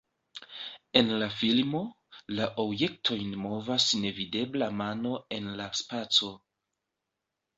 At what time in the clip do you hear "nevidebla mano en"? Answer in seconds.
4.05-5.51